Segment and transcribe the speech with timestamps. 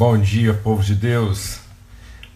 [0.00, 1.60] Bom dia, povo de Deus.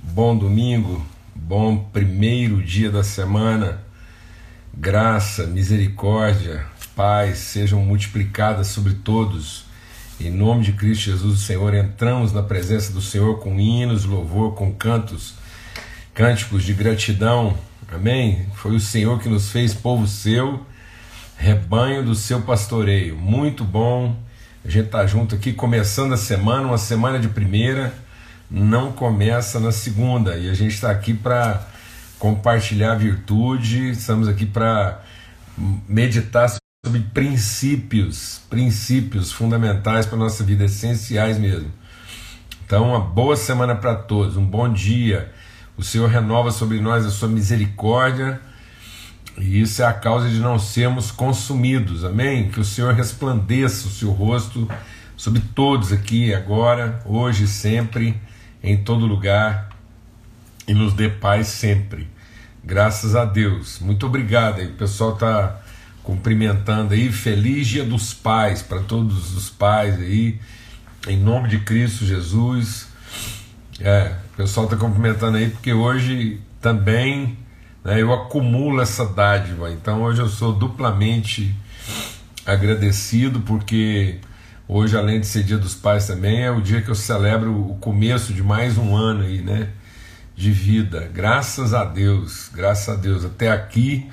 [0.03, 1.03] Bom domingo,
[1.35, 3.81] bom primeiro dia da semana.
[4.77, 9.65] Graça, misericórdia, paz sejam multiplicadas sobre todos.
[10.21, 14.55] Em nome de Cristo Jesus, o Senhor, entramos na presença do Senhor com hinos, louvor,
[14.55, 15.33] com cantos,
[16.13, 17.57] cânticos de gratidão.
[17.91, 18.47] Amém?
[18.57, 20.61] Foi o Senhor que nos fez povo seu,
[21.39, 23.17] rebanho do seu pastoreio.
[23.17, 24.23] Muito bom
[24.65, 27.93] a gente está junto aqui, começando a semana, uma semana de primeira,
[28.51, 30.39] não começa na segunda.
[30.39, 31.67] E a gente está aqui para
[32.19, 35.03] compartilhar virtude, estamos aqui para
[35.87, 36.49] meditar
[36.85, 41.71] sobre princípios, princípios fundamentais para a nossa vida, essenciais mesmo.
[42.65, 45.31] Então, uma boa semana para todos, um bom dia.
[45.77, 48.41] O Senhor renova sobre nós a sua misericórdia
[49.39, 52.49] e isso é a causa de não sermos consumidos, amém?
[52.51, 54.71] Que o Senhor resplandeça o seu rosto
[55.17, 58.21] sobre todos aqui, agora, hoje, sempre,
[58.63, 59.71] em todo lugar,
[60.67, 62.09] e nos dê paz sempre.
[62.63, 63.79] Graças a Deus.
[63.81, 64.69] Muito obrigado aí.
[64.69, 65.61] O pessoal está
[66.03, 67.13] cumprimentando aí.
[67.13, 70.41] Feliz Dia dos Pais para todos os pais aí.
[71.07, 72.89] Em nome de Cristo Jesus.
[73.81, 77.37] É, o pessoal está cumprimentando aí porque hoje também
[77.85, 79.71] né, eu acumulo essa dádiva.
[79.71, 81.55] Então hoje eu sou duplamente
[82.47, 84.19] agradecido porque
[84.67, 87.77] hoje, além de ser Dia dos Pais também, é o dia que eu celebro o
[87.77, 89.69] começo de mais um ano aí, né?
[90.35, 91.09] De vida.
[91.13, 93.25] Graças a Deus, graças a Deus.
[93.25, 94.09] Até aqui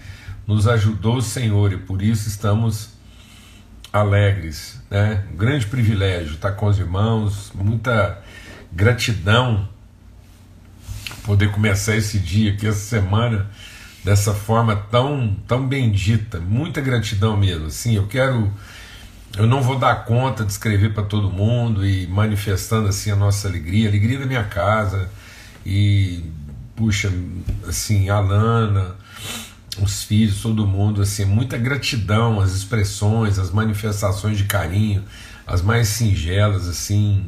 [0.46, 2.90] nos ajudou o Senhor e por isso estamos
[3.92, 5.24] alegres, né?
[5.34, 8.22] Um grande privilégio estar com os irmãos, muita
[8.72, 9.68] gratidão
[11.24, 13.50] poder começar esse dia aqui, essa semana,
[14.04, 16.40] dessa forma tão, tão bendita.
[16.40, 17.68] Muita gratidão mesmo.
[17.68, 18.52] Assim, eu quero.
[19.38, 23.48] Eu não vou dar conta de escrever para todo mundo e manifestando assim a nossa
[23.48, 25.10] alegria, a alegria da minha casa.
[25.66, 26.24] E,
[26.76, 27.12] puxa,
[27.68, 28.96] assim, a Lana,
[29.80, 35.04] os filhos, todo mundo, assim, muita gratidão, as expressões, as manifestações de carinho,
[35.48, 37.25] as mais singelas, assim,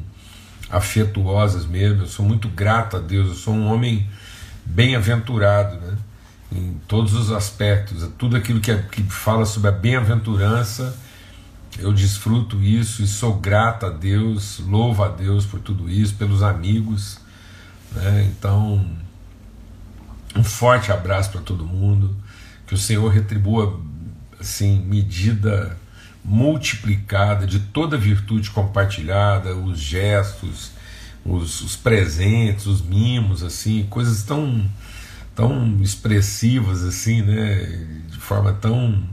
[0.70, 2.02] afetuosas mesmo.
[2.02, 4.06] Eu sou muito grato a Deus, eu sou um homem
[4.66, 5.98] bem-aventurado, né?
[6.56, 10.98] Em todos os aspectos, tudo aquilo que, é, que fala sobre a bem-aventurança,
[11.80, 16.44] eu desfruto isso e sou grato a Deus, louvo a Deus por tudo isso, pelos
[16.44, 17.18] amigos.
[17.92, 18.32] Né?
[18.32, 18.86] Então,
[20.36, 22.16] um forte abraço para todo mundo,
[22.68, 23.80] que o Senhor retribua
[24.40, 25.78] assim medida
[26.24, 30.72] multiplicada de toda virtude compartilhada, os gestos,
[31.26, 34.70] os, os presentes, os mimos, assim, coisas tão
[35.36, 37.56] tão expressivas assim, né,
[38.10, 39.04] de forma tão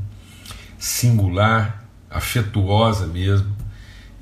[0.78, 3.56] singular, afetuosa mesmo.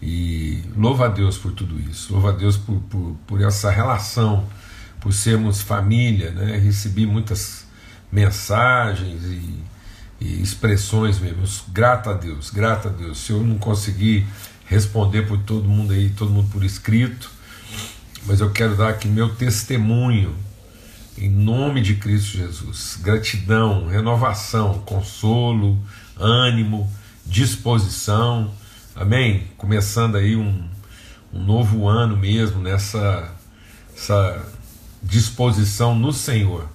[0.01, 4.47] E louva a Deus por tudo isso, louva a Deus por, por, por essa relação,
[5.01, 6.57] por sermos família, né?
[6.57, 7.67] Recebi muitas
[8.11, 9.61] mensagens e,
[10.21, 11.43] e expressões mesmo.
[11.73, 13.19] Grato a Deus, grato a Deus.
[13.19, 14.25] Se eu não conseguir
[14.67, 17.29] responder por todo mundo aí, todo mundo por escrito,
[18.25, 20.33] mas eu quero dar aqui meu testemunho
[21.21, 22.99] em nome de Cristo Jesus.
[23.03, 25.79] Gratidão, renovação, consolo,
[26.17, 26.91] ânimo,
[27.27, 28.53] disposição.
[28.95, 29.49] Amém?
[29.57, 30.65] Começando aí um,
[31.33, 33.33] um novo ano mesmo nessa
[33.97, 34.47] essa
[35.03, 36.69] disposição no Senhor,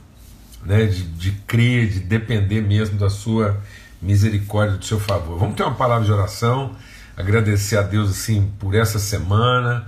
[0.65, 0.85] né?
[0.85, 3.61] De, de crer, de depender mesmo da sua
[4.01, 5.39] misericórdia, do seu favor.
[5.39, 6.75] Vamos ter uma palavra de oração,
[7.15, 9.87] agradecer a Deus assim por essa semana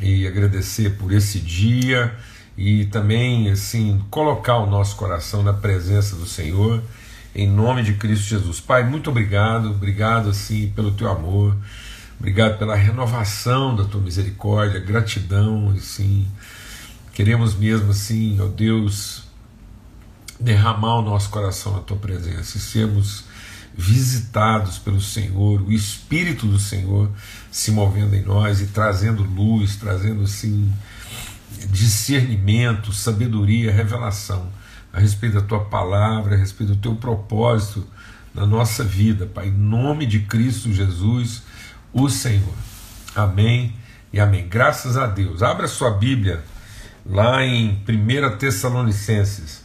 [0.00, 2.16] e agradecer por esse dia
[2.56, 6.82] e também assim colocar o nosso coração na presença do Senhor
[7.34, 8.60] em nome de Cristo Jesus.
[8.60, 11.56] Pai, muito obrigado, obrigado assim pelo teu amor,
[12.18, 16.26] obrigado pela renovação da tua misericórdia, gratidão, assim.
[17.14, 19.24] Queremos mesmo assim, ó Deus,
[20.38, 23.24] derramar o nosso coração na tua presença e sermos
[23.74, 27.08] visitados pelo Senhor, o Espírito do Senhor
[27.50, 30.70] se movendo em nós e trazendo luz, trazendo assim
[31.70, 34.50] discernimento, sabedoria, revelação
[34.92, 37.86] a respeito da tua palavra, a respeito do teu propósito
[38.34, 41.42] na nossa vida, Pai, em nome de Cristo Jesus,
[41.92, 42.54] o Senhor.
[43.14, 43.74] Amém
[44.12, 44.48] e amém.
[44.48, 45.42] Graças a Deus.
[45.42, 46.42] Abra sua Bíblia
[47.04, 49.62] lá em 1 Tessalonicenses.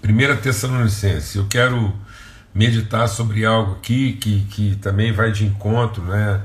[0.00, 1.94] Primeira Tessalonicenses, eu quero
[2.54, 6.42] meditar sobre algo aqui que, que também vai de encontro, né?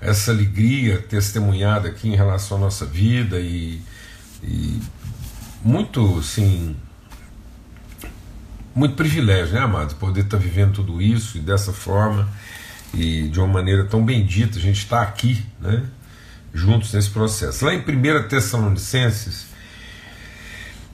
[0.00, 3.80] Essa alegria testemunhada aqui em relação à nossa vida e,
[4.42, 4.80] e
[5.64, 6.76] muito, assim,
[8.74, 9.94] muito privilégio, né, amados?
[9.94, 12.28] Poder estar tá vivendo tudo isso e dessa forma
[12.92, 15.82] e de uma maneira tão bendita, a gente está aqui, né?
[16.52, 17.64] Juntos nesse processo.
[17.64, 19.46] Lá em 1 Tessalonicenses,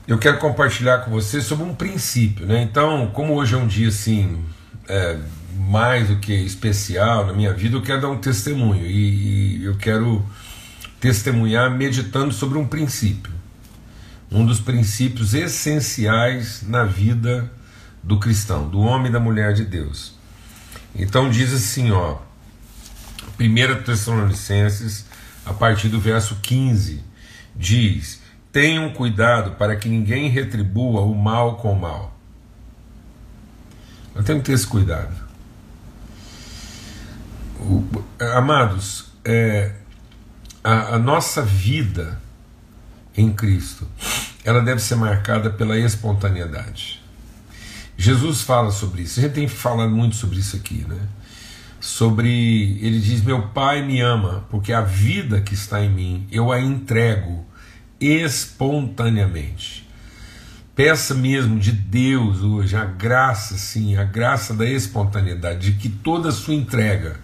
[0.07, 2.61] eu quero compartilhar com vocês sobre um princípio, né?
[2.61, 4.43] Então, como hoje é um dia assim,
[4.87, 5.17] é,
[5.55, 9.75] mais do que especial na minha vida, eu quero dar um testemunho e, e eu
[9.77, 10.25] quero
[10.99, 13.31] testemunhar meditando sobre um princípio,
[14.31, 17.51] um dos princípios essenciais na vida
[18.01, 20.15] do cristão, do homem e da mulher de Deus.
[20.95, 22.17] Então diz assim, ó,
[23.39, 25.05] 1 Tessalonicenses,
[25.45, 27.03] a partir do verso 15,
[27.55, 28.21] diz:
[28.51, 32.12] Tenham cuidado para que ninguém retribua o mal com o mal.
[34.15, 35.13] Nós temos que ter esse cuidado.
[37.59, 37.83] O,
[38.35, 39.71] amados, é,
[40.63, 42.21] a, a nossa vida
[43.15, 43.87] em Cristo,
[44.43, 47.01] ela deve ser marcada pela espontaneidade.
[47.97, 49.19] Jesus fala sobre isso.
[49.19, 50.99] A gente tem falado muito sobre isso aqui, né?
[51.79, 56.51] Sobre ele diz: "Meu Pai me ama, porque a vida que está em mim eu
[56.51, 57.45] a entrego
[57.99, 59.82] espontaneamente".
[60.75, 66.31] Peça mesmo de Deus hoje a graça, sim, a graça da espontaneidade, de que toda
[66.31, 67.19] sua entrega,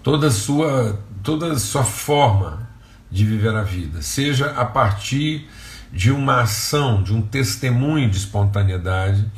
[0.00, 2.68] toda sua, toda sua forma
[3.10, 5.48] de viver a vida seja a partir
[5.92, 9.28] de uma ação, de um testemunho de espontaneidade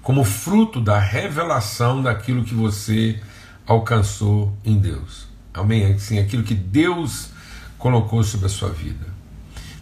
[0.00, 3.20] como fruto da revelação daquilo que você
[3.66, 5.28] alcançou em Deus.
[5.52, 5.92] Amém?
[5.92, 7.28] Assim, aquilo que Deus
[7.76, 9.06] colocou sobre a sua vida.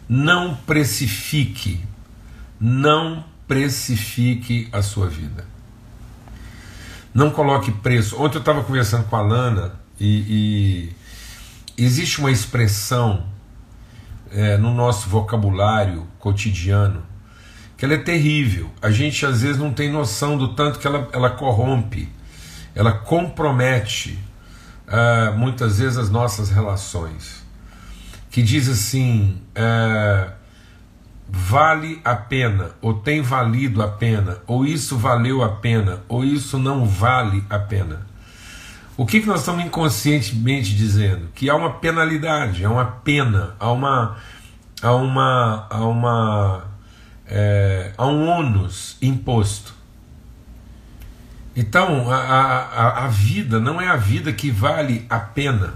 [0.09, 1.81] Não precifique,
[2.61, 5.45] não precifique a sua vida.
[7.15, 8.21] Não coloque preço.
[8.21, 10.93] Ontem eu estava conversando com a Lana e,
[11.77, 13.27] e existe uma expressão
[14.31, 17.03] é, no nosso vocabulário cotidiano
[17.79, 18.71] que ela é terrível.
[18.83, 22.09] A gente às vezes não tem noção do tanto que ela, ela corrompe,
[22.75, 24.19] ela compromete
[24.89, 27.47] uh, muitas vezes as nossas relações.
[28.31, 30.33] Que diz assim: uh,
[31.29, 36.59] vale a pena, ou tem valido a pena, ou isso valeu a pena, ou isso
[36.59, 38.07] não vale a pena.
[38.97, 41.29] O que, que nós estamos inconscientemente dizendo?
[41.35, 44.17] Que há uma penalidade, há uma pena, há uma,
[44.83, 46.65] há uma, há uma
[47.27, 49.75] é, a um ônus imposto.
[51.55, 55.75] Então, a, a, a vida não é a vida que vale a pena.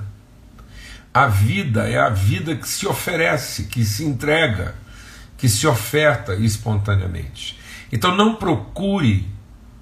[1.13, 4.75] A vida é a vida que se oferece, que se entrega,
[5.43, 7.59] que se oferta espontaneamente.
[7.91, 9.29] Então, não procure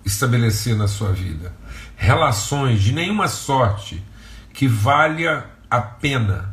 [0.03, 1.53] estabelecer na sua vida
[1.99, 4.03] relações de nenhuma sorte
[4.55, 6.51] que valha a pena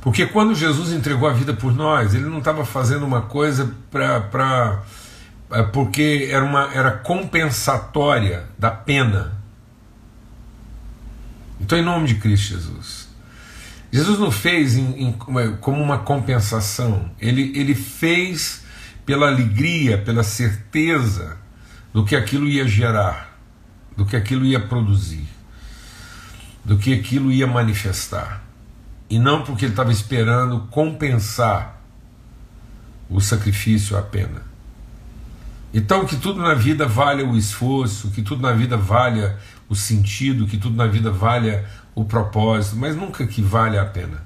[0.00, 4.82] porque quando Jesus entregou a vida por nós, ele não estava fazendo uma coisa para.
[5.52, 9.40] É, porque era, uma, era compensatória da pena.
[11.60, 13.01] Então, em nome de Cristo Jesus.
[13.92, 15.12] Jesus não fez em, em,
[15.60, 18.62] como uma compensação, ele, ele fez
[19.04, 21.36] pela alegria, pela certeza
[21.92, 23.38] do que aquilo ia gerar,
[23.96, 25.28] do que aquilo ia produzir,
[26.64, 28.42] do que aquilo ia manifestar
[29.12, 31.78] e não porque ele estava esperando compensar
[33.10, 34.40] o sacrifício, a pena.
[35.74, 39.38] Então, que tudo na vida valha o esforço, que tudo na vida valha
[39.68, 44.22] o sentido, que tudo na vida valha o propósito, mas nunca que valha a pena.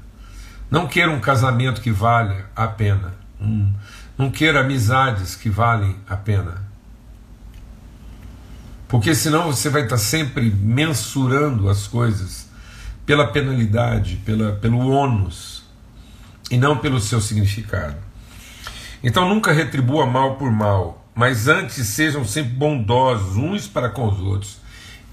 [0.71, 3.15] Não queira um casamento que valha a pena.
[3.41, 3.73] Hum.
[4.17, 6.65] Não queira amizades que valem a pena.
[8.89, 12.49] Porque senão você vai estar sempre mensurando as coisas
[13.05, 15.65] pela penalidade, pela, pelo ônus,
[16.51, 17.97] e não pelo seu significado.
[19.03, 24.19] Então nunca retribua mal por mal, mas antes sejam sempre bondosos uns para com os
[24.21, 24.66] outros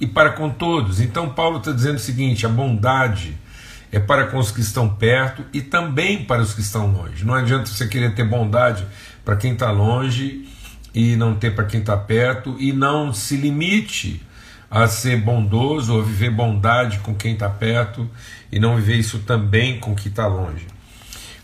[0.04, 1.00] e para com todos.
[1.00, 3.38] Então Paulo está dizendo o seguinte: a bondade
[3.90, 7.24] é para com os que estão perto e também para os que estão longe.
[7.24, 8.86] Não adianta você querer ter bondade
[9.24, 10.46] para quem está longe
[10.94, 14.22] e não ter para quem está perto, e não se limite
[14.70, 18.08] a ser bondoso, ou viver bondade com quem está perto
[18.52, 20.68] e não viver isso também com quem está longe.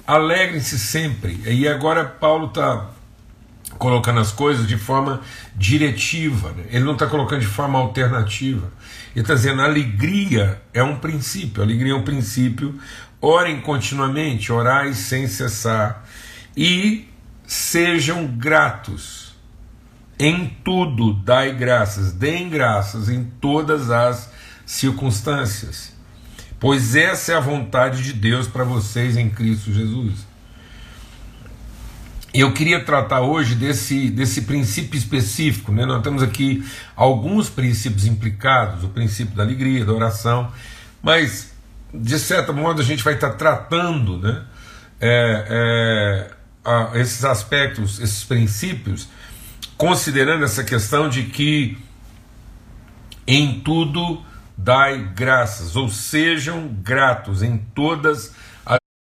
[0.05, 1.39] Alegrem-se sempre.
[1.45, 2.89] E agora Paulo está
[3.77, 5.21] colocando as coisas de forma
[5.55, 6.65] diretiva, né?
[6.69, 8.71] ele não está colocando de forma alternativa.
[9.15, 12.79] Ele está dizendo: alegria é um princípio, alegria é um princípio.
[13.21, 16.05] Orem continuamente, orai sem cessar
[16.55, 17.09] e
[17.45, 19.29] sejam gratos
[20.19, 24.29] em tudo dai graças, deem graças em todas as
[24.65, 25.93] circunstâncias,
[26.59, 30.28] pois essa é a vontade de Deus para vocês em Cristo Jesus.
[32.33, 35.71] Eu queria tratar hoje desse, desse princípio específico.
[35.71, 35.85] Né?
[35.85, 36.63] Nós temos aqui
[36.95, 40.51] alguns princípios implicados: o princípio da alegria, da oração,
[41.01, 41.51] mas
[41.93, 44.43] de certo modo a gente vai estar tratando né,
[45.01, 46.31] é, é,
[46.63, 49.09] a, esses aspectos, esses princípios,
[49.75, 51.77] considerando essa questão de que
[53.25, 54.23] em tudo
[54.55, 58.33] dai graças, ou sejam gratos em todas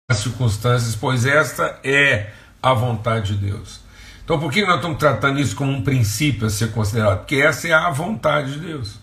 [0.09, 2.31] as circunstâncias, pois esta é
[2.71, 3.81] a vontade de Deus.
[4.25, 7.19] Então, por que nós estamos tratando isso como um princípio a ser considerado?
[7.19, 8.99] Porque essa é a vontade de Deus.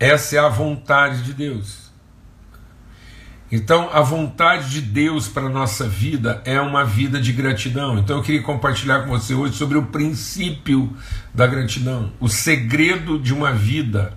[0.00, 1.86] Essa é a vontade de Deus.
[3.52, 7.98] Então, a vontade de Deus para a nossa vida é uma vida de gratidão.
[7.98, 10.96] Então, eu queria compartilhar com você hoje sobre o princípio
[11.34, 14.16] da gratidão, o segredo de uma vida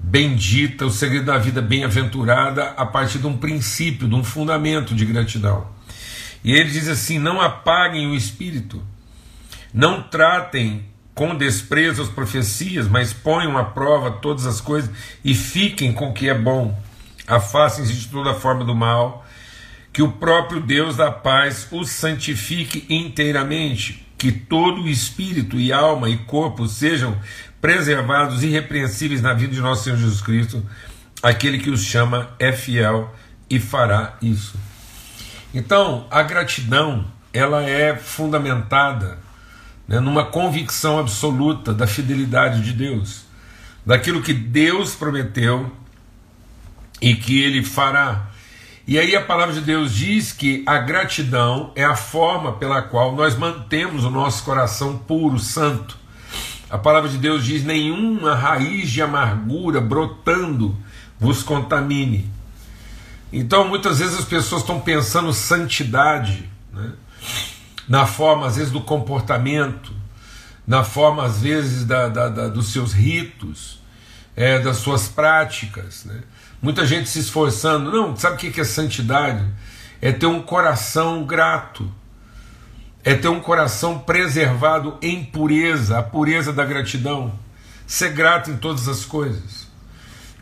[0.00, 5.04] bendita, o segredo da vida bem-aventurada a partir de um princípio, de um fundamento de
[5.04, 5.81] gratidão.
[6.44, 8.82] E ele diz assim: não apaguem o espírito,
[9.72, 10.84] não tratem
[11.14, 14.90] com desprezo as profecias, mas ponham à prova todas as coisas
[15.24, 16.78] e fiquem com o que é bom.
[17.26, 19.24] Afastem-se de toda forma do mal,
[19.92, 26.08] que o próprio Deus da paz os santifique inteiramente, que todo o espírito e alma
[26.08, 27.16] e corpo sejam
[27.60, 30.64] preservados irrepreensíveis na vida de nosso Senhor Jesus Cristo.
[31.22, 33.14] Aquele que os chama é fiel
[33.48, 34.58] e fará isso.
[35.54, 39.18] Então, a gratidão ela é fundamentada
[39.86, 43.24] né, numa convicção absoluta da fidelidade de Deus,
[43.84, 45.70] daquilo que Deus prometeu
[47.00, 48.28] e que Ele fará.
[48.86, 53.14] E aí a palavra de Deus diz que a gratidão é a forma pela qual
[53.14, 55.96] nós mantemos o nosso coração puro, santo.
[56.68, 60.76] A palavra de Deus diz: nenhuma raiz de amargura brotando
[61.20, 62.28] vos contamine.
[63.32, 66.92] Então, muitas vezes as pessoas estão pensando santidade, né?
[67.88, 69.92] na forma, às vezes, do comportamento,
[70.66, 73.80] na forma, às vezes, da, da, da dos seus ritos,
[74.36, 76.04] é, das suas práticas.
[76.04, 76.22] Né?
[76.60, 77.90] Muita gente se esforçando.
[77.90, 79.44] Não, sabe o que é santidade?
[80.00, 81.90] É ter um coração grato,
[83.02, 87.32] é ter um coração preservado em pureza, a pureza da gratidão,
[87.86, 89.61] ser grato em todas as coisas.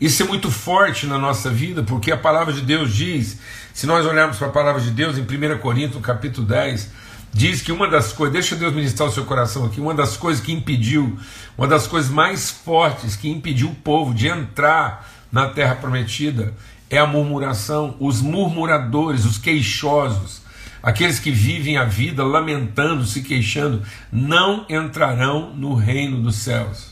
[0.01, 3.37] Isso é muito forte na nossa vida, porque a palavra de Deus diz,
[3.71, 6.89] se nós olharmos para a palavra de Deus em 1 Coríntios, capítulo 10,
[7.31, 10.43] diz que uma das coisas, deixa Deus ministrar o seu coração aqui, uma das coisas
[10.43, 11.19] que impediu,
[11.55, 16.51] uma das coisas mais fortes que impediu o povo de entrar na terra prometida
[16.89, 20.41] é a murmuração, os murmuradores, os queixosos,
[20.81, 26.90] aqueles que vivem a vida lamentando, se queixando, não entrarão no reino dos céus.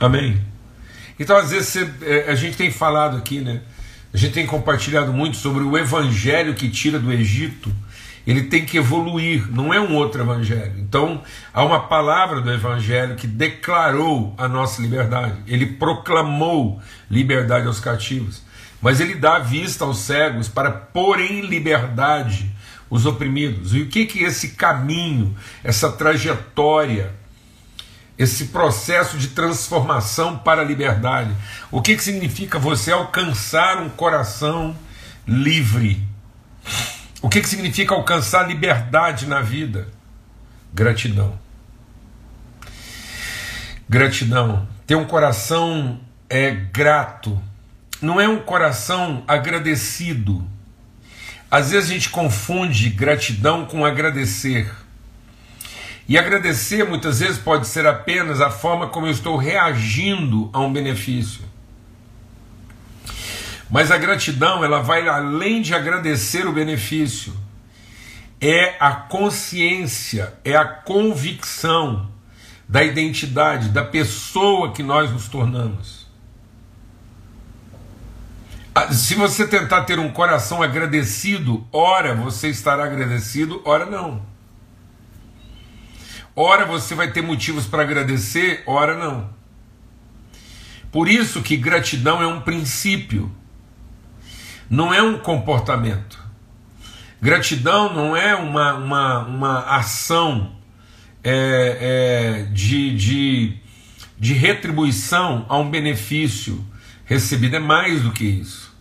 [0.00, 0.40] Amém.
[1.18, 3.60] Então, às vezes, você, é, a gente tem falado aqui, né?
[4.12, 7.72] A gente tem compartilhado muito sobre o evangelho que tira do Egito.
[8.26, 10.74] Ele tem que evoluir, não é um outro evangelho.
[10.78, 15.38] Então, há uma palavra do evangelho que declarou a nossa liberdade.
[15.46, 18.42] Ele proclamou liberdade aos cativos.
[18.80, 22.50] Mas ele dá vista aos cegos para pôr em liberdade
[22.88, 23.74] os oprimidos.
[23.74, 27.12] E o que que esse caminho, essa trajetória
[28.18, 31.30] esse processo de transformação para a liberdade.
[31.70, 34.76] O que, que significa você alcançar um coração
[35.26, 36.02] livre?
[37.22, 39.88] O que, que significa alcançar liberdade na vida?
[40.74, 41.38] Gratidão.
[43.88, 44.68] Gratidão.
[44.86, 47.40] Ter um coração é grato.
[48.02, 50.44] Não é um coração agradecido.
[51.50, 54.70] Às vezes a gente confunde gratidão com agradecer.
[56.08, 60.72] E agradecer muitas vezes pode ser apenas a forma como eu estou reagindo a um
[60.72, 61.42] benefício.
[63.70, 67.34] Mas a gratidão, ela vai além de agradecer o benefício.
[68.40, 72.10] É a consciência, é a convicção
[72.66, 76.06] da identidade, da pessoa que nós nos tornamos.
[78.74, 84.37] Ah, se você tentar ter um coração agradecido, ora você estará agradecido, ora não.
[86.40, 89.28] Ora você vai ter motivos para agradecer, ora não.
[90.92, 93.34] Por isso que gratidão é um princípio,
[94.70, 96.16] não é um comportamento.
[97.20, 100.54] Gratidão não é uma, uma, uma ação
[101.24, 101.32] é,
[101.80, 103.58] é, de, de,
[104.16, 106.64] de retribuição a um benefício
[107.04, 108.72] recebido, é mais do que isso.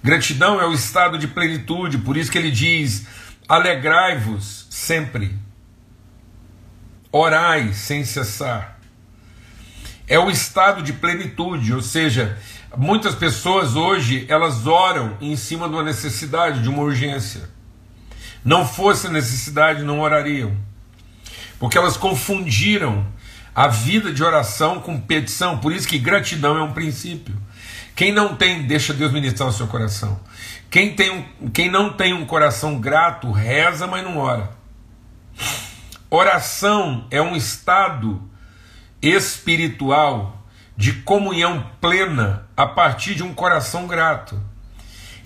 [0.00, 3.08] Gratidão é o estado de plenitude, por isso que ele diz:
[3.48, 5.42] alegrai-vos sempre
[7.16, 8.76] orai sem cessar.
[10.08, 12.36] é o estado de plenitude, ou seja,
[12.76, 17.48] muitas pessoas hoje elas oram em cima de uma necessidade, de uma urgência.
[18.44, 20.56] Não fosse necessidade, não orariam,
[21.58, 23.06] porque elas confundiram
[23.54, 25.58] a vida de oração com petição.
[25.58, 27.34] Por isso que gratidão é um princípio.
[27.94, 30.18] Quem não tem, deixa Deus ministrar o seu coração.
[30.68, 34.50] Quem, tem um, quem não tem um coração grato, reza, mas não ora.
[36.16, 38.22] Oração é um estado
[39.02, 44.40] espiritual de comunhão plena a partir de um coração grato,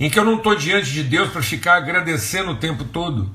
[0.01, 3.31] em que eu não estou diante de Deus para ficar agradecendo o tempo todo,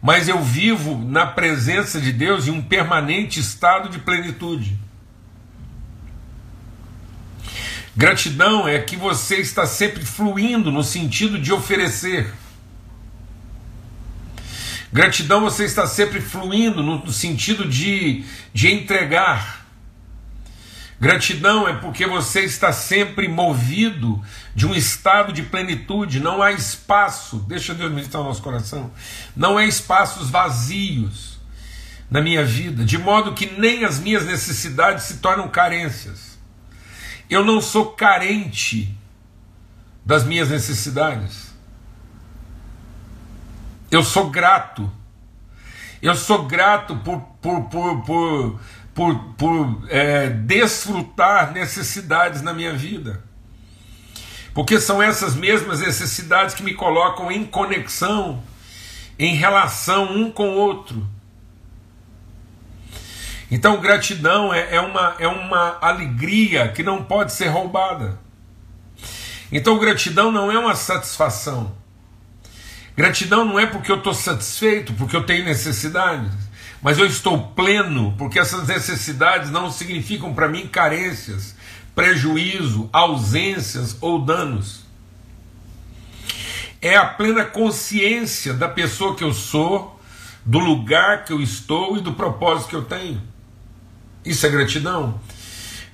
[0.00, 4.80] mas eu vivo na presença de Deus em um permanente estado de plenitude.
[7.94, 12.32] Gratidão é que você está sempre fluindo no sentido de oferecer.
[14.92, 19.66] Gratidão você está sempre fluindo no sentido de, de entregar.
[21.00, 24.20] Gratidão é porque você está sempre movido
[24.52, 28.90] de um estado de plenitude, não há espaço, deixa Deus ministrar o nosso coração,
[29.36, 31.38] não há espaços vazios
[32.10, 36.36] na minha vida, de modo que nem as minhas necessidades se tornam carências.
[37.30, 38.92] Eu não sou carente
[40.04, 41.47] das minhas necessidades.
[43.90, 44.90] Eu sou grato.
[46.00, 48.60] Eu sou grato por, por, por, por
[48.98, 53.22] por, por é, desfrutar necessidades na minha vida.
[54.52, 58.42] Porque são essas mesmas necessidades que me colocam em conexão,
[59.16, 61.06] em relação um com o outro.
[63.48, 68.18] Então, gratidão é, é, uma, é uma alegria que não pode ser roubada.
[69.52, 71.77] Então, gratidão não é uma satisfação.
[72.98, 76.48] Gratidão não é porque eu estou satisfeito, porque eu tenho necessidades
[76.80, 81.56] mas eu estou pleno, porque essas necessidades não significam para mim carências,
[81.94, 84.86] prejuízo, ausências ou danos.
[86.80, 90.00] É a plena consciência da pessoa que eu sou,
[90.44, 93.20] do lugar que eu estou e do propósito que eu tenho.
[94.24, 95.20] Isso é gratidão.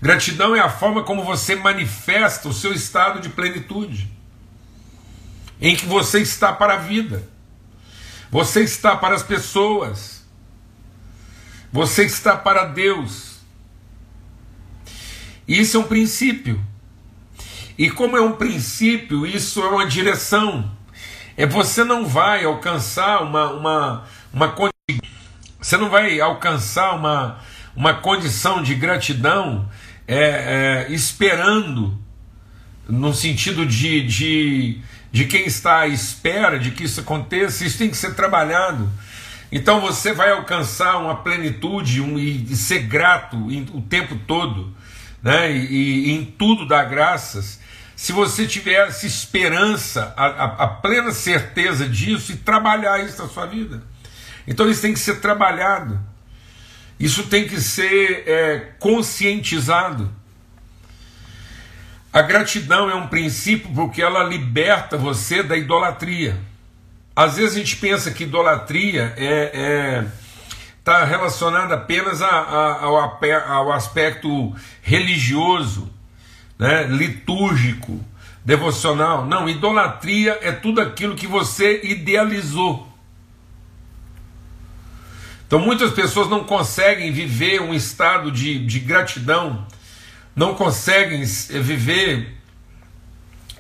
[0.03, 4.13] Gratidão é a forma como você manifesta o seu estado de plenitude,
[5.61, 7.29] em que você está para a vida,
[8.31, 10.25] você está para as pessoas,
[11.73, 13.35] você está para Deus.
[15.47, 16.65] Isso é um princípio.
[17.77, 20.71] E como é um princípio, isso é uma direção.
[21.37, 24.55] É você não vai alcançar uma, uma, uma
[25.61, 27.39] você não vai alcançar uma,
[27.75, 29.69] uma condição de gratidão
[30.07, 31.99] é, é, esperando
[32.89, 34.79] no sentido de, de,
[35.11, 38.91] de quem está à espera de que isso aconteça, isso tem que ser trabalhado.
[39.51, 43.37] Então você vai alcançar uma plenitude um, e, ser grato
[43.73, 44.75] o tempo todo,
[45.23, 45.53] né?
[45.53, 47.61] E, e, em tudo dar graças,
[47.95, 53.29] se você tiver essa esperança, a, a, a, plena certeza disso e trabalhar isso na
[53.29, 53.83] sua vida.
[54.47, 56.01] Então isso tem que ser trabalhado,
[56.99, 60.13] isso tem que ser é, conscientizado.
[62.15, 66.41] A gratidão é um princípio porque ela liberta você da idolatria.
[67.17, 70.07] Às vezes a gente pensa que idolatria é, é
[70.79, 72.97] está relacionada apenas a, a, ao,
[73.49, 75.91] ao, aspecto religioso,
[76.57, 77.99] né, litúrgico,
[78.45, 79.27] devocional.
[79.27, 82.87] Não, idolatria é tudo aquilo que você idealizou.
[85.49, 89.67] Então muitas pessoas não conseguem viver um estado de, de gratidão,
[90.35, 92.35] não conseguem viver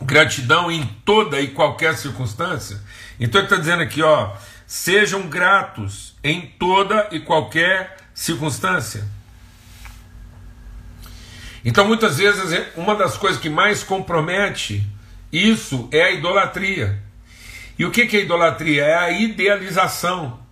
[0.01, 2.81] gratidão em toda e qualquer circunstância.
[3.19, 4.35] Então ele está dizendo aqui, ó,
[4.67, 9.07] sejam gratos em toda e qualquer circunstância.
[11.65, 14.87] Então muitas vezes uma das coisas que mais compromete
[15.33, 17.03] isso é a idolatria.
[17.79, 18.85] E o que é idolatria?
[18.85, 20.43] É a idealização.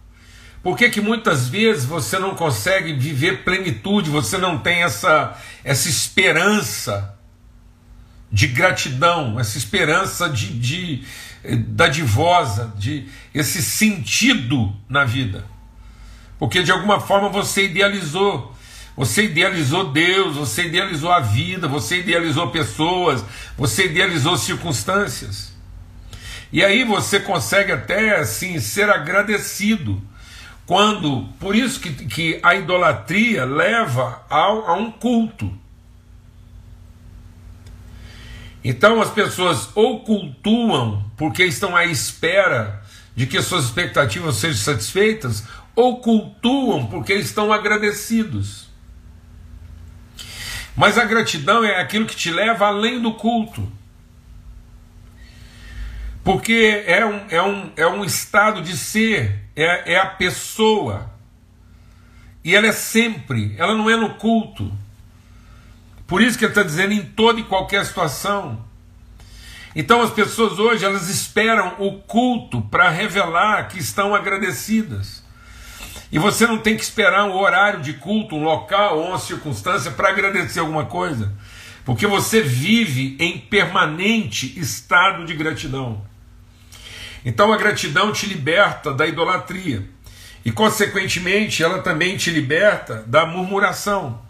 [0.62, 5.88] Por que, que muitas vezes você não consegue viver plenitude, você não tem essa, essa
[5.88, 7.18] esperança
[8.30, 11.04] de gratidão, essa esperança de, de
[11.66, 15.44] dadivosa, de esse sentido na vida.
[16.38, 18.54] Porque de alguma forma você idealizou.
[18.96, 23.24] Você idealizou Deus, você idealizou a vida, você idealizou pessoas,
[23.56, 25.52] você idealizou circunstâncias.
[26.52, 30.00] E aí você consegue até assim ser agradecido
[30.66, 35.52] quando, por isso que, que a idolatria leva ao, a um culto.
[38.64, 42.82] Então as pessoas ou cultuam porque estão à espera
[43.14, 45.44] de que suas expectativas sejam satisfeitas,
[45.74, 48.68] ou cultuam porque estão agradecidos.
[50.76, 53.70] Mas a gratidão é aquilo que te leva além do culto.
[56.24, 61.10] Porque é um, é um, é um estado de ser, é, é a pessoa.
[62.44, 64.72] E ela é sempre, ela não é no culto.
[66.06, 68.62] Por isso que ele está dizendo em toda e qualquer situação.
[69.74, 75.22] Então as pessoas hoje elas esperam o culto para revelar que estão agradecidas.
[76.10, 79.90] E você não tem que esperar um horário de culto, um local ou uma circunstância
[79.90, 81.32] para agradecer alguma coisa,
[81.86, 86.02] porque você vive em permanente estado de gratidão.
[87.24, 89.88] Então a gratidão te liberta da idolatria
[90.44, 94.20] e, consequentemente, ela também te liberta da murmuração.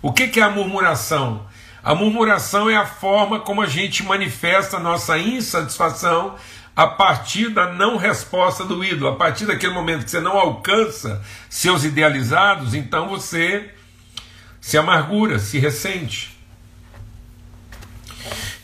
[0.00, 1.46] O que, que é a murmuração?
[1.82, 6.36] A murmuração é a forma como a gente manifesta nossa insatisfação
[6.74, 11.20] a partir da não resposta do ídolo, a partir daquele momento que você não alcança
[11.50, 13.74] seus idealizados, então você
[14.60, 16.37] se amargura, se ressente.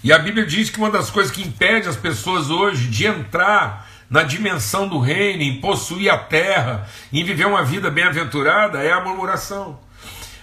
[0.05, 3.89] E a Bíblia diz que uma das coisas que impede as pessoas hoje de entrar
[4.11, 9.01] na dimensão do reino, em possuir a terra, em viver uma vida bem-aventurada, é a
[9.01, 9.81] murmuração.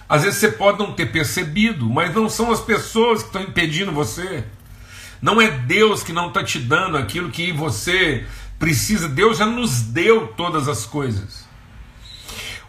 [0.08, 3.92] Às vezes você pode não ter percebido, mas não são as pessoas que estão impedindo
[3.92, 4.42] você.
[5.22, 8.26] Não é Deus que não está te dando aquilo que você
[8.58, 9.08] precisa.
[9.08, 11.46] Deus já nos deu todas as coisas.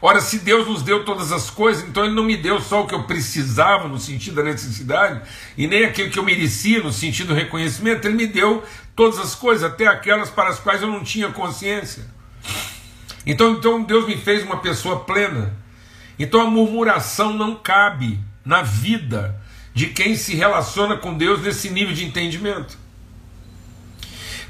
[0.05, 2.85] Ora, se Deus nos deu todas as coisas, então Ele não me deu só o
[2.85, 5.21] que eu precisava no sentido da necessidade,
[5.57, 8.61] e nem aquilo que eu merecia no sentido do reconhecimento, Ele me deu
[8.97, 12.03] todas as coisas, até aquelas para as quais eu não tinha consciência.
[13.25, 15.55] Então, então Deus me fez uma pessoa plena.
[16.19, 19.41] Então a murmuração não cabe na vida
[19.73, 22.77] de quem se relaciona com Deus nesse nível de entendimento.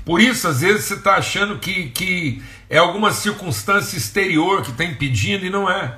[0.06, 4.84] Por isso, às vezes, você está achando que, que é alguma circunstância exterior que está
[4.84, 5.98] impedindo e não é.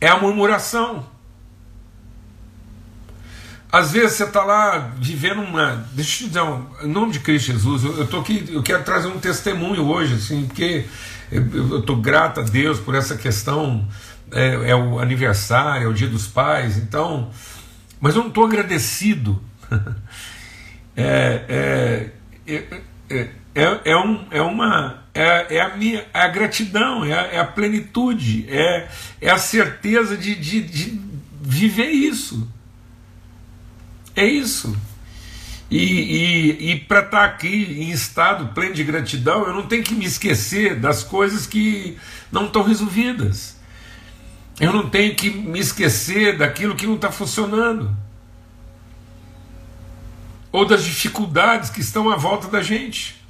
[0.00, 1.06] É a murmuração.
[3.72, 5.86] Às vezes você está lá vivendo uma.
[5.92, 9.08] Deixa eu te dizer, em nome de Cristo Jesus, eu, estou aqui, eu quero trazer
[9.08, 10.86] um testemunho hoje, assim, porque
[11.30, 13.86] eu estou grato a Deus por essa questão.
[14.32, 17.30] É, é, o aniversário, é o dia dos pais, então.
[18.00, 19.42] Mas eu não estou agradecido.
[20.96, 22.10] é,
[22.46, 22.56] é,
[23.10, 25.04] é, é, é, um, é uma.
[25.14, 28.88] É, é, a minha é a gratidão, é a, é a plenitude, é,
[29.20, 31.00] é a certeza de, de, de
[31.40, 32.50] viver isso.
[34.14, 34.76] É isso.
[35.70, 39.82] E, e, e para estar tá aqui em estado pleno de gratidão, eu não tenho
[39.82, 41.98] que me esquecer das coisas que
[42.30, 43.56] não estão resolvidas.
[44.58, 47.94] Eu não tenho que me esquecer daquilo que não está funcionando.
[50.56, 53.22] Ou das dificuldades que estão à volta da gente.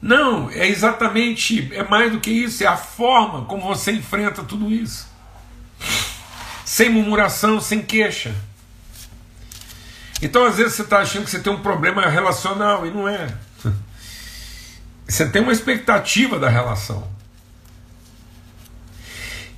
[0.00, 4.72] Não, é exatamente, é mais do que isso, é a forma como você enfrenta tudo
[4.72, 5.06] isso.
[6.64, 8.34] Sem murmuração, sem queixa.
[10.22, 13.28] Então, às vezes, você está achando que você tem um problema relacional e não é.
[15.06, 17.06] Você tem uma expectativa da relação.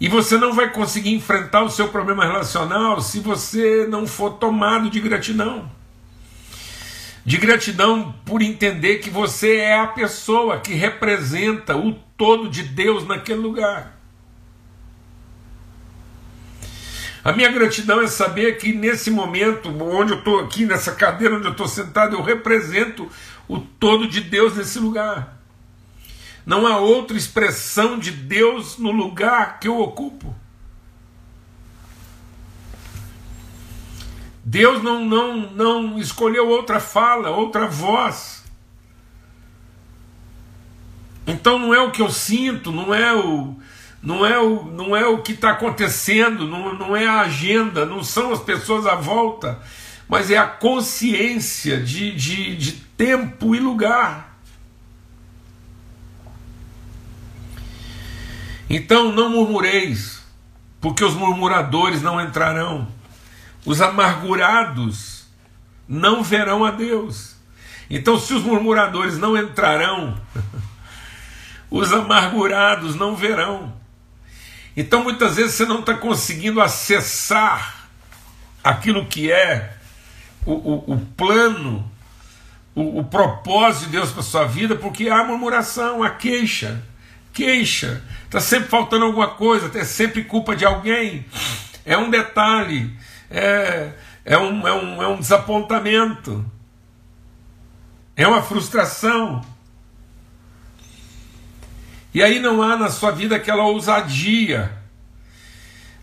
[0.01, 4.89] E você não vai conseguir enfrentar o seu problema relacional se você não for tomado
[4.89, 5.71] de gratidão.
[7.23, 13.07] De gratidão por entender que você é a pessoa que representa o todo de Deus
[13.07, 14.01] naquele lugar.
[17.23, 21.45] A minha gratidão é saber que nesse momento, onde eu estou aqui, nessa cadeira onde
[21.45, 23.11] eu estou sentado, eu represento
[23.47, 25.40] o todo de Deus nesse lugar.
[26.51, 30.35] Não há outra expressão de Deus no lugar que eu ocupo.
[34.45, 38.43] Deus não, não, não escolheu outra fala, outra voz.
[41.25, 43.55] Então não é o que eu sinto, não é o,
[44.03, 48.03] não é o, não é o que está acontecendo, não, não é a agenda, não
[48.03, 49.63] são as pessoas à volta,
[50.09, 54.30] mas é a consciência de, de, de tempo e lugar.
[58.71, 60.23] Então não murmureis,
[60.81, 62.87] porque os murmuradores não entrarão,
[63.67, 65.27] os amargurados
[65.89, 67.35] não verão a Deus.
[67.91, 70.17] Então, se os murmuradores não entrarão,
[71.69, 73.73] os amargurados não verão.
[74.77, 77.89] Então muitas vezes você não está conseguindo acessar
[78.63, 79.77] aquilo que é
[80.47, 81.91] o, o, o plano,
[82.75, 86.83] o, o, propósito de Deus para sua vida, porque há murmuração, há queixa.
[87.33, 91.27] Queixa, está sempre faltando alguma coisa, é sempre culpa de alguém,
[91.85, 92.97] é um detalhe,
[93.29, 93.91] é,
[94.25, 96.45] é, um, é, um, é um desapontamento,
[98.15, 99.45] é uma frustração.
[102.15, 104.79] E aí não há na sua vida aquela ousadia,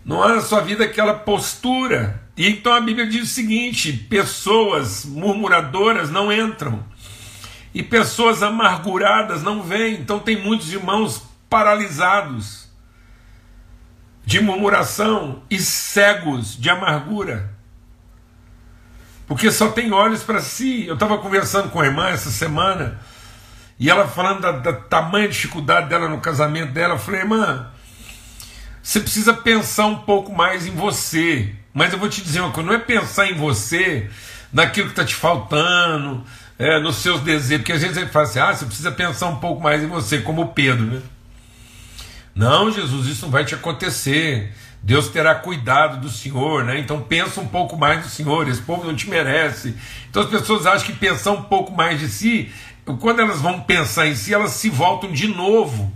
[0.04, 2.22] não há na sua vida aquela postura.
[2.36, 6.84] E então a Bíblia diz o seguinte: pessoas murmuradoras não entram,
[7.72, 9.94] e pessoas amarguradas não vêm.
[9.94, 12.68] Então tem muitos irmãos paralisados
[14.24, 17.50] de murmuração e cegos de amargura.
[19.26, 20.86] Porque só tem olhos para si.
[20.86, 22.98] Eu estava conversando com a irmã essa semana,
[23.78, 27.70] e ela falando da, da tamanha dificuldade dela no casamento dela, eu falei, irmã,
[28.82, 31.54] você precisa pensar um pouco mais em você.
[31.74, 34.10] Mas eu vou te dizer uma coisa: não é pensar em você,
[34.52, 36.24] naquilo que está te faltando,
[36.58, 39.36] é, nos seus desejos, porque às vezes ele fala assim: ah, você precisa pensar um
[39.36, 41.02] pouco mais em você, como o Pedro, né?
[42.38, 44.54] Não, Jesus, isso não vai te acontecer.
[44.80, 46.78] Deus terá cuidado do Senhor, né?
[46.78, 49.74] Então pensa um pouco mais do Senhor, esse povo não te merece.
[50.08, 52.52] Então as pessoas acham que pensar um pouco mais de si,
[53.00, 55.92] quando elas vão pensar em si, elas se voltam de novo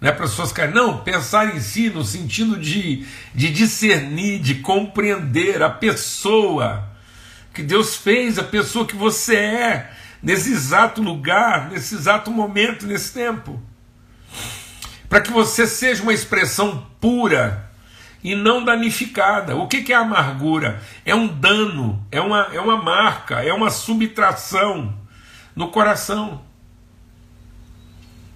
[0.00, 0.74] né, para as suas caras.
[0.74, 6.88] Não, pensar em si no sentido de, de discernir, de compreender a pessoa
[7.52, 9.90] que Deus fez, a pessoa que você é,
[10.22, 13.62] nesse exato lugar, nesse exato momento, nesse tempo.
[15.14, 17.70] Para que você seja uma expressão pura
[18.20, 19.54] e não danificada.
[19.54, 20.82] O que, que é amargura?
[21.04, 24.92] É um dano, é uma, é uma marca, é uma subtração
[25.54, 26.42] no coração.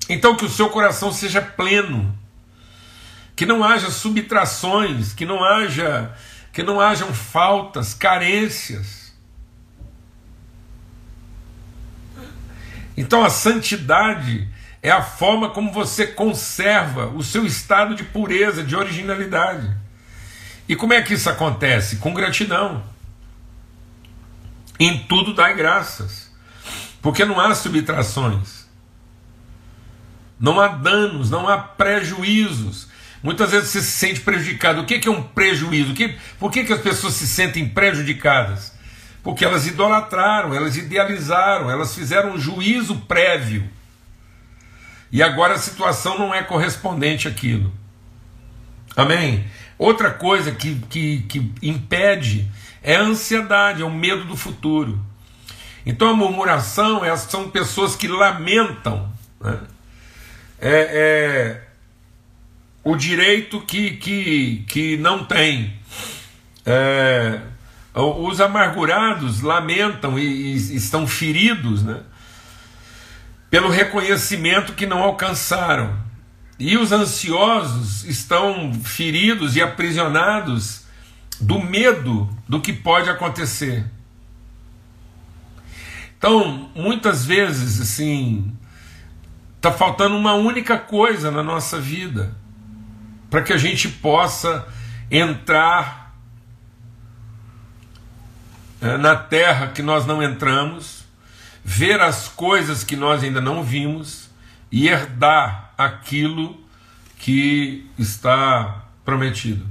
[0.09, 2.17] Então que o seu coração seja pleno,
[3.35, 6.15] que não haja subtrações, que não haja
[6.53, 9.13] que não hajam faltas, carências.
[12.97, 14.49] Então a santidade
[14.89, 19.71] é a forma como você conserva o seu estado de pureza, de originalidade.
[20.69, 21.97] E como é que isso acontece?
[21.97, 22.83] Com gratidão.
[24.79, 26.31] Em tudo dai graças.
[27.01, 28.59] Porque não há subtrações
[30.39, 32.89] não há danos, não há prejuízos.
[33.23, 34.81] Muitas vezes você se sente prejudicado.
[34.81, 35.95] O que é um prejuízo?
[36.39, 38.73] Por que as pessoas se sentem prejudicadas?
[39.23, 43.69] Porque elas idolatraram, elas idealizaram, elas fizeram um juízo prévio.
[45.11, 47.73] E agora a situação não é correspondente àquilo.
[48.97, 49.45] Amém?
[49.79, 52.51] Outra coisa que, que, que impede
[52.83, 55.01] é a ansiedade, é o medo do futuro.
[55.87, 59.11] Então a murmuração é, são pessoas que lamentam.
[59.41, 59.59] Né?
[60.61, 61.69] é, é
[62.83, 65.75] o direito que, que, que não tem.
[66.65, 67.41] É,
[67.95, 72.01] os amargurados lamentam e, e, estão feridos né,
[73.51, 75.97] pelo reconhecimento que não alcançaram.
[76.59, 80.87] E os ansiosos estão feridos e aprisionados
[81.41, 83.85] do medo do que pode acontecer.
[86.19, 88.53] Então, muitas vezes, assim,
[89.59, 92.33] Está faltando uma única coisa na nossa vida
[93.29, 94.65] para que a gente possa
[95.11, 96.15] entrar
[98.81, 100.98] eh, na terra que nós não entramos,
[101.71, 104.31] ver as coisas que nós ainda não vimos
[104.73, 106.59] e herdar aquilo
[107.19, 109.67] que está prometido.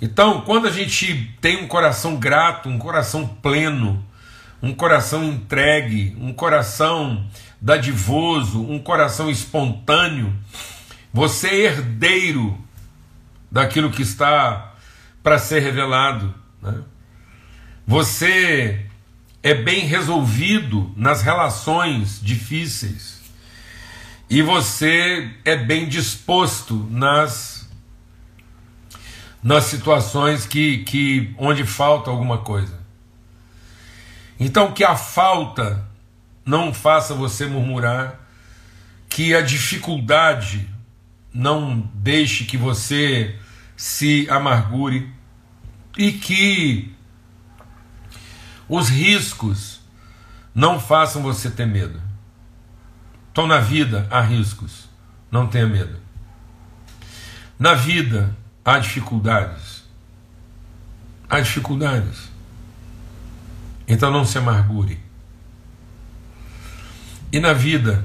[0.00, 4.06] Então, quando a gente tem um coração grato, um coração pleno,
[4.62, 7.26] um coração entregue, um coração
[7.60, 10.32] dadivoso, um coração espontâneo,
[11.12, 12.56] você é herdeiro
[13.50, 14.74] daquilo que está
[15.24, 16.32] para ser revelado.
[16.62, 16.82] Né?
[17.84, 18.86] Você
[19.42, 23.20] é bem resolvido nas relações difíceis.
[24.30, 27.68] E você é bem disposto nas,
[29.42, 32.80] nas situações que, que onde falta alguma coisa.
[34.38, 35.86] Então que a falta
[36.46, 38.20] não faça você murmurar,
[39.08, 40.68] que a dificuldade
[41.32, 43.36] não deixe que você
[43.76, 45.12] se amargure
[45.96, 46.94] e que
[48.68, 49.80] os riscos
[50.54, 52.00] não façam você ter medo.
[53.30, 54.88] Então, na vida há riscos,
[55.30, 55.96] não tenha medo.
[57.58, 59.84] Na vida há dificuldades.
[61.28, 62.30] Há dificuldades.
[63.86, 65.00] Então não se amargure.
[67.32, 68.04] E na vida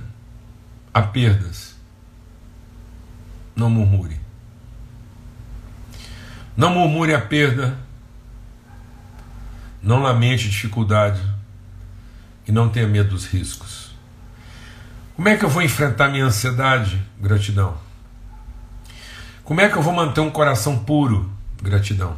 [0.94, 1.76] há perdas.
[3.56, 4.20] Não murmure.
[6.56, 7.78] Não murmure a perda.
[9.82, 11.22] Não lamente dificuldade.
[12.48, 13.96] E não tenha medo dos riscos.
[15.16, 17.02] Como é que eu vou enfrentar minha ansiedade?
[17.20, 17.78] Gratidão.
[19.44, 21.32] Como é que eu vou manter um coração puro?
[21.62, 22.16] Gratidão.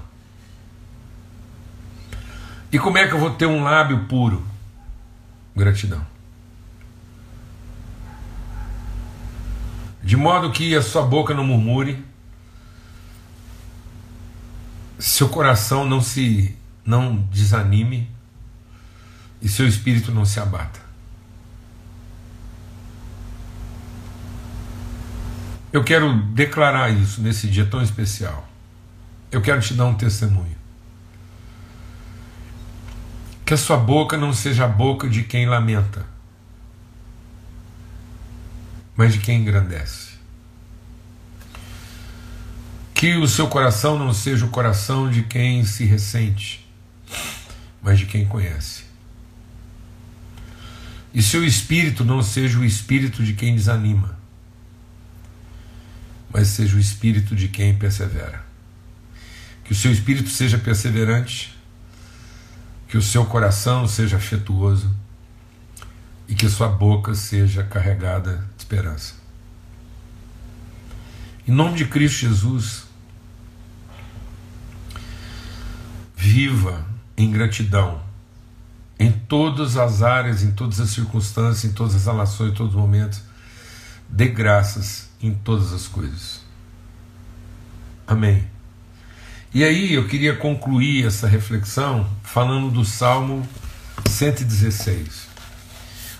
[2.72, 4.45] E como é que eu vou ter um lábio puro?
[5.56, 6.06] Gratidão.
[10.10, 12.04] de modo que a sua boca não murmure,
[14.98, 18.10] seu coração não se não desanime
[19.42, 20.80] e seu espírito não se abata.
[25.72, 28.48] Eu quero declarar isso nesse dia tão especial.
[29.32, 30.58] Eu quero te dar um testemunho.
[33.46, 36.06] Que a sua boca não seja a boca de quem lamenta,
[38.96, 40.10] mas de quem engrandece.
[42.94, 46.59] Que o seu coração não seja o coração de quem se ressente,
[47.82, 48.84] mas de quem conhece.
[51.13, 54.18] E seu espírito não seja o espírito de quem desanima,
[56.32, 58.46] mas seja o espírito de quem persevera.
[59.63, 61.56] Que o seu espírito seja perseverante,
[62.88, 64.94] que o seu coração seja afetuoso
[66.28, 69.15] e que sua boca seja carregada de esperança.
[71.48, 72.84] Em nome de Cristo Jesus,
[76.15, 76.88] viva
[77.19, 78.10] em gratidão
[78.99, 82.79] em todas as áreas, em todas as circunstâncias, em todas as relações, em todos os
[82.79, 83.21] momentos.
[84.10, 86.41] Dê graças em todas as coisas.
[88.05, 88.45] Amém.
[89.53, 93.47] E aí eu queria concluir essa reflexão falando do Salmo
[94.08, 95.29] 116.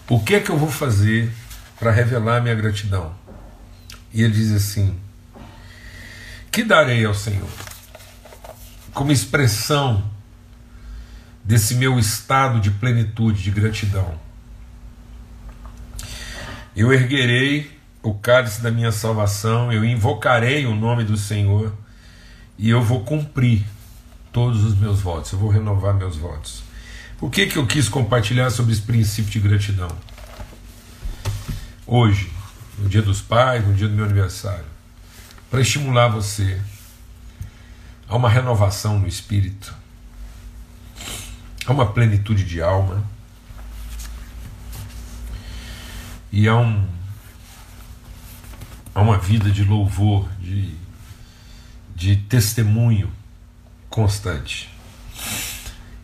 [0.08, 1.32] O que é que eu vou fazer
[1.78, 3.14] para revelar minha gratidão?
[4.14, 4.98] E ele diz assim:
[6.50, 7.50] Que darei ao Senhor?
[8.94, 10.04] Como expressão
[11.50, 14.14] desse meu estado de plenitude, de gratidão.
[16.76, 21.76] Eu erguerei o cálice da minha salvação, eu invocarei o nome do Senhor
[22.56, 23.66] e eu vou cumprir
[24.32, 26.62] todos os meus votos, eu vou renovar meus votos.
[27.18, 29.90] Por que, que eu quis compartilhar sobre esse princípio de gratidão?
[31.88, 32.32] Hoje,
[32.78, 34.66] no dia dos pais, no dia do meu aniversário,
[35.50, 36.62] para estimular você
[38.08, 39.79] a uma renovação no espírito,
[41.70, 43.04] a uma plenitude de alma
[46.32, 46.88] e a, um,
[48.96, 50.76] a uma vida de louvor, de,
[51.96, 53.12] de testemunho
[53.88, 54.74] constante.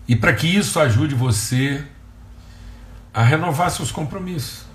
[0.07, 1.83] E para que isso ajude você
[3.11, 4.65] a renovar seus compromissos.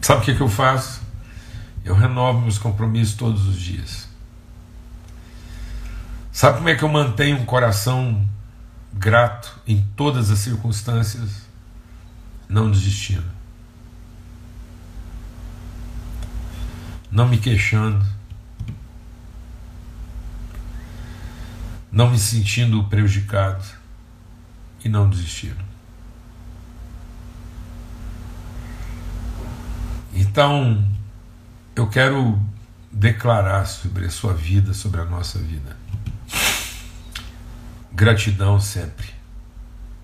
[0.00, 1.00] Sabe o que, que eu faço?
[1.84, 4.09] Eu renovo meus compromissos todos os dias.
[6.40, 8.26] Sabe como é que eu mantenho um coração
[8.94, 11.46] grato em todas as circunstâncias?
[12.48, 13.30] Não desistindo.
[17.10, 18.02] Não me queixando.
[21.92, 23.62] Não me sentindo prejudicado
[24.82, 25.62] e não desistindo.
[30.14, 30.90] Então,
[31.76, 32.40] eu quero
[32.90, 35.76] declarar sobre a sua vida, sobre a nossa vida.
[37.92, 39.08] Gratidão sempre.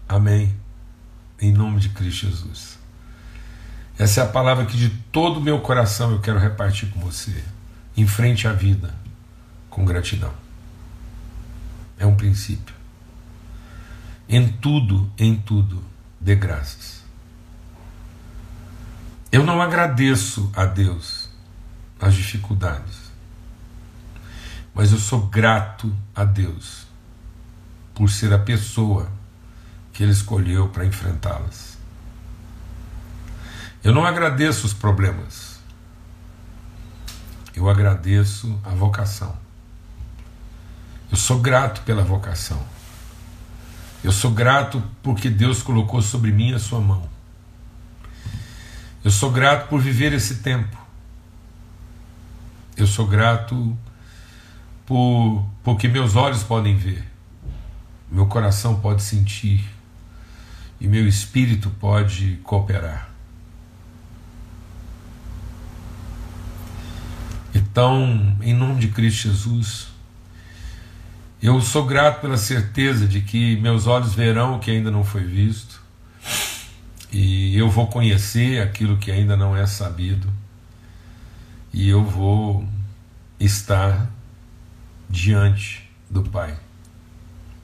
[0.08, 0.54] Amém.
[1.40, 2.78] Em nome de Cristo Jesus.
[3.98, 7.44] Essa é a palavra que de todo o meu coração eu quero repartir com você.
[7.96, 8.94] Em frente à vida,
[9.70, 10.32] com gratidão.
[11.98, 12.74] É um princípio.
[14.28, 15.82] Em tudo, em tudo,
[16.20, 17.04] dê graças.
[19.30, 21.30] Eu não agradeço a Deus
[22.00, 23.10] as dificuldades,
[24.74, 26.85] mas eu sou grato a Deus
[27.96, 29.10] por ser a pessoa
[29.90, 31.78] que ele escolheu para enfrentá-las.
[33.82, 35.58] Eu não agradeço os problemas,
[37.54, 39.34] eu agradeço a vocação.
[41.10, 42.62] Eu sou grato pela vocação.
[44.04, 47.08] Eu sou grato porque Deus colocou sobre mim a sua mão.
[49.02, 50.76] Eu sou grato por viver esse tempo.
[52.76, 53.74] Eu sou grato
[54.84, 57.15] por porque meus olhos podem ver
[58.10, 59.64] meu coração pode sentir
[60.80, 63.10] e meu espírito pode cooperar.
[67.54, 69.88] Então, em nome de Cristo Jesus,
[71.42, 75.24] eu sou grato pela certeza de que meus olhos verão o que ainda não foi
[75.24, 75.80] visto,
[77.12, 80.30] e eu vou conhecer aquilo que ainda não é sabido,
[81.72, 82.66] e eu vou
[83.38, 84.10] estar
[85.08, 86.65] diante do Pai.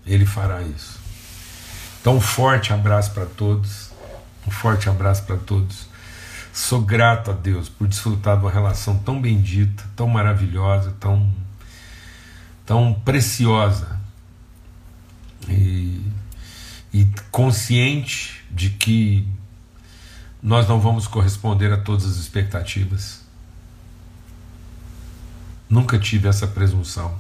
[0.07, 1.01] Ele fará isso.
[2.01, 3.91] Então, um forte abraço para todos.
[4.47, 5.87] Um forte abraço para todos.
[6.53, 11.33] Sou grato a Deus por desfrutar de uma relação tão bendita, tão maravilhosa, tão,
[12.67, 14.01] tão preciosa.
[15.49, 16.05] E,
[16.93, 19.27] e consciente de que
[20.43, 23.23] nós não vamos corresponder a todas as expectativas.
[25.71, 27.17] Nunca tive essa presunção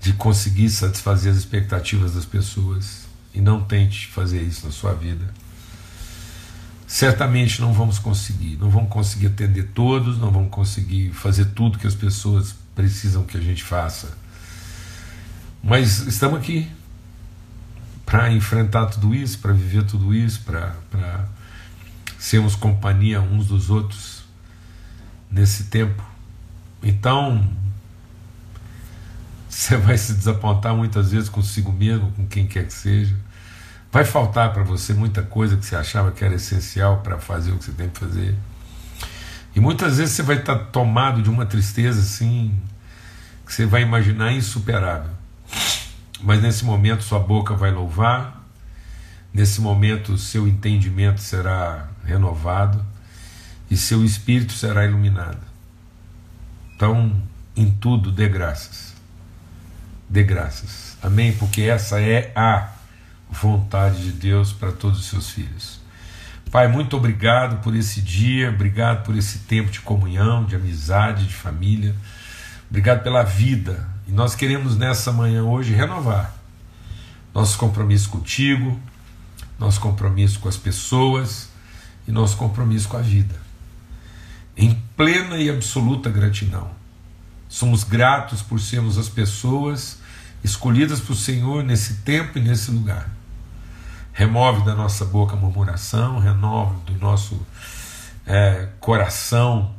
[0.00, 5.32] de conseguir satisfazer as expectativas das pessoas e não tente fazer isso na sua vida.
[6.86, 11.86] Certamente não vamos conseguir, não vamos conseguir atender todos, não vamos conseguir fazer tudo que
[11.86, 14.16] as pessoas precisam que a gente faça.
[15.62, 16.68] Mas estamos aqui
[18.06, 21.28] para enfrentar tudo isso, para viver tudo isso, para
[22.18, 24.24] sermos companhia uns dos outros
[25.30, 26.02] nesse tempo.
[26.82, 27.46] Então,
[29.58, 33.16] você vai se desapontar muitas vezes consigo mesmo, com quem quer que seja.
[33.90, 37.58] Vai faltar para você muita coisa que você achava que era essencial para fazer o
[37.58, 38.36] que você tem que fazer.
[39.56, 42.56] E muitas vezes você vai estar tá tomado de uma tristeza assim,
[43.44, 45.10] que você vai imaginar insuperável.
[46.22, 48.40] Mas nesse momento sua boca vai louvar,
[49.34, 52.86] nesse momento seu entendimento será renovado
[53.68, 55.42] e seu espírito será iluminado.
[56.76, 57.12] Então,
[57.56, 58.87] em tudo, dê graças
[60.08, 60.96] dê graças.
[61.02, 61.32] Amém?
[61.32, 62.72] Porque essa é a
[63.30, 65.80] vontade de Deus para todos os seus filhos.
[66.50, 71.34] Pai, muito obrigado por esse dia, obrigado por esse tempo de comunhão, de amizade, de
[71.34, 71.94] família.
[72.70, 73.86] Obrigado pela vida.
[74.06, 76.34] E nós queremos nessa manhã hoje renovar
[77.34, 78.80] nosso compromisso contigo,
[79.58, 81.50] nosso compromisso com as pessoas
[82.06, 83.34] e nosso compromisso com a vida.
[84.56, 86.77] Em plena e absoluta gratidão.
[87.48, 89.98] Somos gratos por sermos as pessoas
[90.44, 93.08] escolhidas por Senhor nesse tempo e nesse lugar.
[94.12, 97.40] Remove da nossa boca a murmuração, renove do nosso
[98.26, 99.74] é, coração,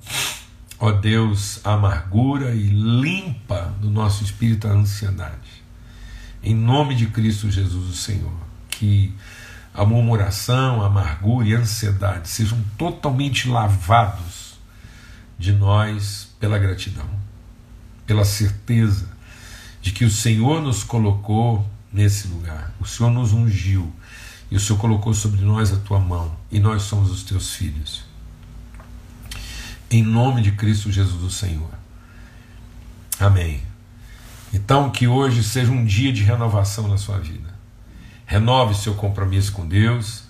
[0.79, 5.63] ó Deus, a amargura e limpa do nosso espírito a ansiedade.
[6.41, 8.33] Em nome de Cristo Jesus, o Senhor,
[8.69, 9.13] que
[9.73, 14.57] a murmuração, a amargura e a ansiedade sejam totalmente lavados
[15.37, 17.18] de nós pela gratidão
[18.09, 19.05] pela certeza
[19.83, 23.93] de que o Senhor nos colocou nesse lugar, o Senhor nos ungiu
[24.49, 28.03] e o Senhor colocou sobre nós a tua mão e nós somos os teus filhos.
[29.91, 31.69] Em nome de Cristo Jesus, o Senhor.
[33.19, 33.61] Amém.
[34.51, 37.53] Então, que hoje seja um dia de renovação na sua vida.
[38.25, 40.23] Renove seu compromisso com Deus,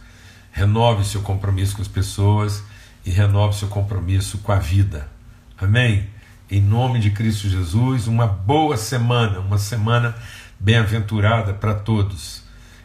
[0.51, 2.61] renove seu compromisso com as pessoas
[3.05, 5.09] e renove seu compromisso com a vida.
[5.57, 6.18] Amém?
[6.51, 10.15] Em nome de Cristo Jesus, uma boa semana, uma semana
[10.59, 12.41] bem-aventurada para todos.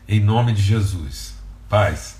[0.07, 1.35] Em nome de Jesus.
[1.67, 2.14] Paz.